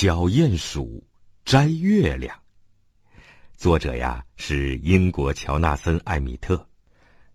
[0.00, 1.04] 小鼹鼠
[1.44, 2.40] 摘月亮。
[3.56, 6.68] 作者呀是英国乔纳森·艾米特，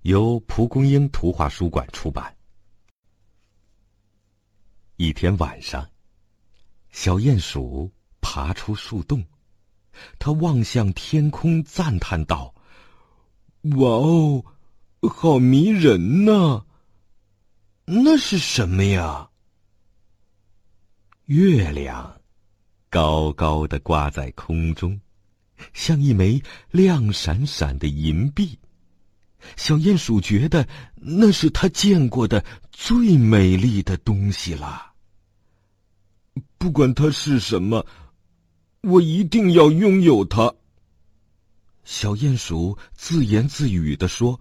[0.04, 2.34] 由蒲公英图画书馆出版。
[4.96, 5.86] 一天晚上，
[6.90, 7.92] 小鼹鼠
[8.22, 9.26] 爬出树洞，
[10.18, 12.56] 它望向天空，赞叹道
[13.76, 14.46] ：“哇哦，
[15.02, 16.66] 好迷人呐！
[17.84, 19.32] 那是什么呀？”
[21.28, 22.22] 月亮
[22.94, 25.02] 高高的挂在空中，
[25.74, 26.40] 像一枚
[26.70, 28.60] 亮闪闪的银币。
[29.56, 34.92] 小鼹鼠觉得那是他见过的最美丽的东西了。
[36.60, 37.84] 不管它是什么，
[38.82, 40.54] 我一定要拥有它。
[41.84, 44.40] 小鼹鼠自言自语的说：“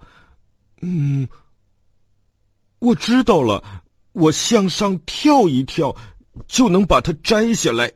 [0.83, 1.27] 嗯，
[2.81, 3.83] 我知道了，
[4.13, 5.97] 我向上跳一跳。”
[6.49, 7.93] 就能把它摘下来，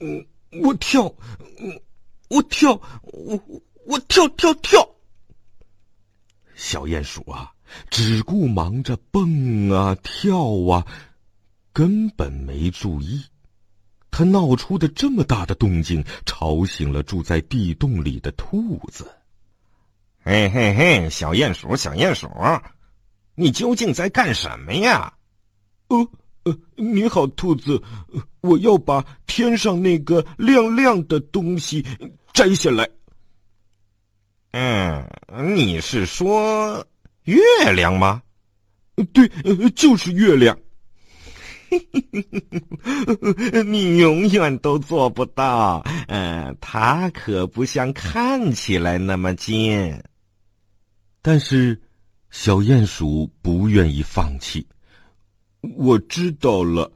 [0.00, 0.06] 我，
[0.62, 1.06] 我跳，
[1.58, 1.80] 嗯，
[2.28, 3.40] 我跳，我
[3.86, 4.88] 我跳跳跳。
[6.56, 7.52] 小鼹鼠啊，
[7.90, 10.86] 只顾忙着蹦啊跳啊，
[11.72, 13.24] 根本没注意，
[14.10, 19.10] 它闹出的这么大的动静，吵醒了住在地洞里的兔子。
[20.22, 22.28] 嘿嘿嘿，小鼹鼠，小鼹鼠，
[23.34, 25.14] 你究竟在干什么呀？
[25.88, 26.08] 哦。
[26.44, 27.82] 呃，你好，兔子，
[28.40, 31.84] 我要把天上那个亮亮的东西
[32.32, 32.88] 摘下来。
[34.52, 35.04] 嗯，
[35.54, 36.86] 你是说
[37.24, 37.42] 月
[37.74, 38.22] 亮吗？
[39.12, 39.28] 对，
[39.70, 40.56] 就是月亮。
[43.66, 45.82] 你永远都做不到。
[46.06, 50.00] 嗯，它可不像看起来那么近。
[51.20, 51.80] 但是，
[52.30, 54.64] 小鼹鼠不愿意放弃。
[55.76, 56.90] 我知道了，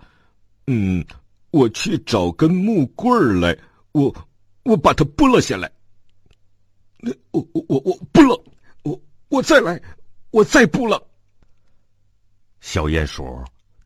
[0.67, 1.05] 嗯，
[1.51, 3.57] 我去找根木棍儿来，
[3.93, 4.15] 我
[4.65, 5.71] 我把它拨了下来。
[6.99, 8.45] 那我我我我拨了，
[8.83, 9.81] 我我再来，
[10.31, 11.01] 我再拨了。
[12.61, 13.25] 小鼹鼠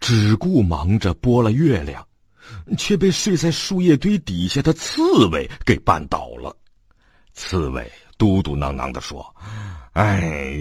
[0.01, 2.07] 只顾忙着拨了月亮，
[2.79, 6.57] 却被睡在树叶堆底下的刺猬给绊倒了。
[7.35, 9.35] 刺猬嘟嘟囔囔的说。
[9.93, 10.21] 哎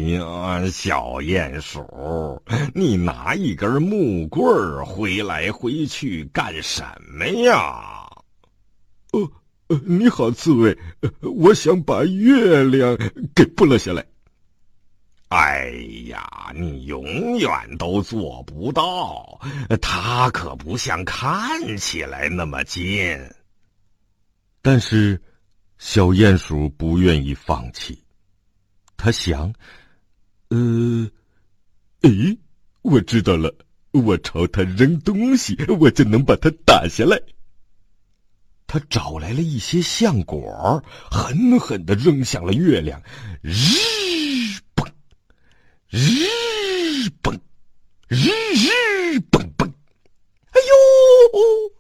[0.10, 2.42] 呀，小鼹鼠，
[2.76, 6.84] 你拿一根木棍挥来挥去干什
[7.18, 8.10] 么呀？
[9.14, 10.78] 呃，你好，刺猬，
[11.22, 12.98] 我想把月亮
[13.34, 14.06] 给拨了下来。
[15.30, 15.70] 哎
[16.08, 19.40] 呀，你永远都做不到，
[19.82, 23.18] 它可不像看起来那么近。
[24.62, 25.22] 但是，
[25.78, 28.01] 小鼹鼠不愿意放弃。
[29.04, 29.52] 他想，
[30.50, 31.10] 呃，
[32.02, 32.38] 诶，
[32.84, 33.52] 我知道了，
[33.94, 37.20] 我朝他扔东西，我就能把它打下来。
[38.68, 43.02] 他找来了一些橡果，狠狠的扔向了月亮，
[43.42, 43.52] 日
[44.76, 44.86] 嘣，
[45.90, 46.28] 日
[47.24, 47.40] 嘣，
[48.08, 51.74] 日日嘣嘣，哎呦！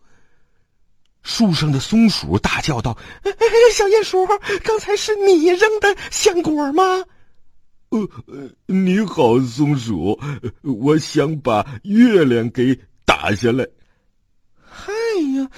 [1.21, 4.27] 树上的松鼠大叫道：“哎哎小鼹鼠，
[4.63, 6.83] 刚才是你扔的橡果吗
[7.91, 10.19] ？”“呃，你好，松鼠，
[10.61, 13.67] 我想把月亮给打下来。
[14.87, 14.93] ”“哎
[15.37, 15.49] 呀，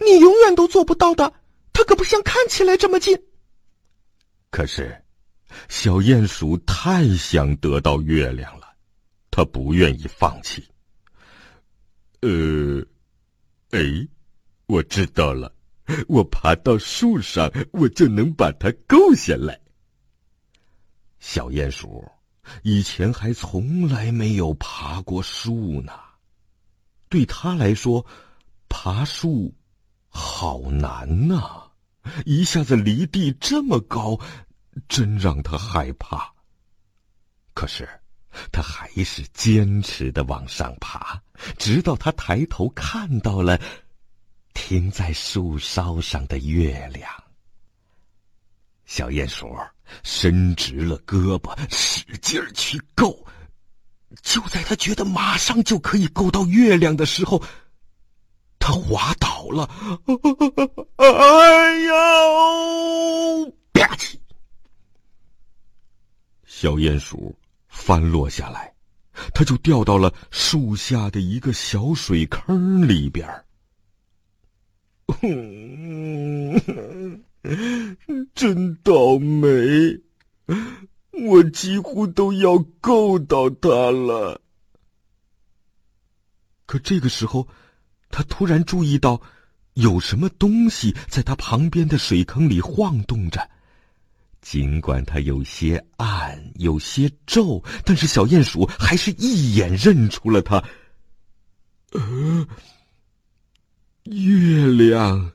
[0.00, 1.32] 你永远都做不到的，
[1.72, 3.16] 它可不像看起来这么近。”
[4.50, 5.02] 可是，
[5.68, 8.66] 小鼹鼠太想得到月亮了，
[9.30, 10.64] 它不愿意放弃。
[12.20, 12.84] 呃，
[13.70, 14.08] 哎。
[14.68, 15.54] 我知道了，
[16.08, 19.60] 我爬到树上，我就能把它够下来。
[21.28, 22.08] 小鼹鼠
[22.62, 25.92] 以前还从来没有爬过树呢，
[27.08, 28.06] 对他来说，
[28.68, 29.52] 爬树
[30.08, 31.72] 好难呐！
[32.24, 34.20] 一下子离地这么高，
[34.88, 36.32] 真让他害怕。
[37.54, 37.88] 可是，
[38.52, 41.20] 他还是坚持的往上爬，
[41.58, 43.60] 直到他抬头看到了。
[44.54, 47.12] 停在树梢上的月亮。
[48.84, 49.52] 小鼹鼠
[50.06, 53.26] 伸直了胳膊，使劲儿去够。
[54.22, 57.42] 就在他觉得马上就可以够到月亮的时候，
[58.60, 59.68] 他滑倒了。
[60.94, 61.90] 哎呀！
[63.72, 64.14] 吧唧！
[66.46, 67.34] 小鼹鼠
[67.68, 68.72] 翻落下来，
[69.34, 73.44] 他就掉到了树下的一个小水坑里边儿。
[78.34, 79.46] 真倒霉！
[81.52, 84.40] 几乎都要够到他了。
[86.66, 87.46] 可这个时候，
[88.10, 89.20] 他突然注意到，
[89.74, 93.50] 有什么东西在他旁边的水坑里晃动着。
[94.42, 100.62] 尽管它有些暗，有些皱，但是小鼹鼠还是一眼认出了它。
[101.90, 102.46] 呃，
[104.04, 105.32] 月亮，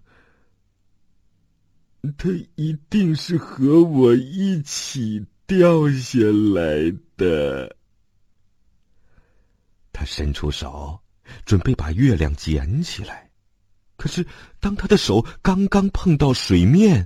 [2.17, 6.17] 它一定是和我一起掉下
[6.55, 7.75] 来的。
[9.91, 10.97] 他伸出手，
[11.45, 13.29] 准备把月亮捡起来，
[13.97, 14.25] 可是
[14.61, 17.05] 当他的手刚刚碰到水面，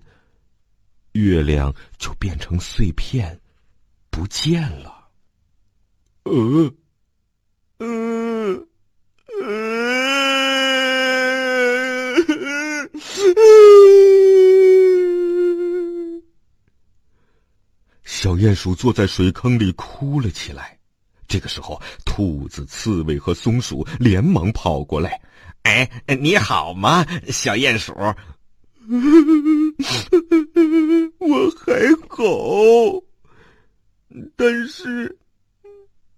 [1.13, 3.41] 月亮就变成碎片，
[4.11, 5.09] 不见了。
[6.25, 6.71] 呃，
[7.79, 8.67] 呃，
[18.03, 20.77] 小鼹鼠坐在水坑里哭了起来。
[21.27, 25.19] 这个时候，兔子、刺猬和松鼠连忙跑过来。
[25.63, 25.89] “哎，
[26.19, 27.91] 你好吗，小鼹鼠
[31.17, 31.73] ？”“我还
[32.07, 33.01] 好，
[34.35, 35.17] 但是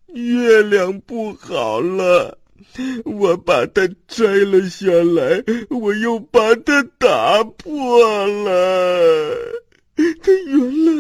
[0.07, 2.37] 月亮不好了，
[3.05, 9.33] 我把它摘了下来，我又把它打破了。
[10.21, 10.91] 它原来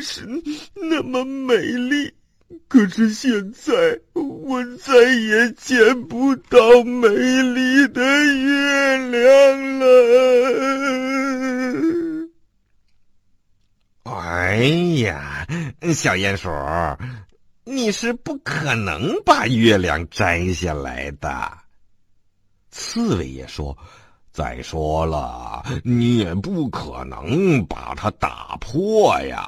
[0.00, 0.26] 是
[0.74, 2.12] 那么美丽。”
[2.66, 3.72] 可是现在，
[4.12, 9.86] 我再也见不到美丽的月亮了。
[14.02, 14.56] 哎
[14.98, 15.46] 呀，
[15.94, 16.48] 小鼹鼠，
[17.64, 21.52] 你是不可能把月亮摘下来的。
[22.72, 23.78] 刺猬也说
[24.32, 29.46] ：“再说了，你也不可能把它打破呀。”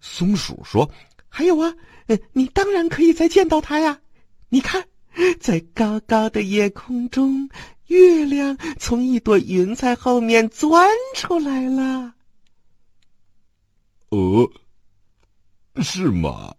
[0.00, 0.90] 松鼠说
[1.28, 1.74] ：“还有啊。”
[2.32, 4.00] 你当然可以再见到它呀！
[4.48, 4.84] 你看，
[5.38, 7.48] 在高高的夜空中，
[7.86, 12.14] 月亮从一朵云彩后面钻出来了。
[14.08, 14.50] 呃，
[15.80, 16.52] 是吗？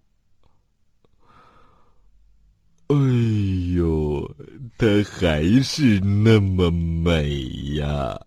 [2.88, 2.96] 哎
[3.76, 4.34] 呦，
[4.82, 7.30] 她还是那么美
[7.76, 8.20] 呀！